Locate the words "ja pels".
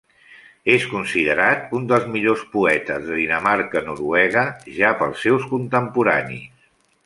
4.81-5.23